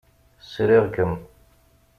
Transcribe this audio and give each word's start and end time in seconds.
Sriɣ-kem. 0.51 1.13